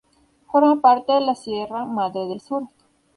[0.51, 2.63] Forma parte de la Sierra Madre del Sur.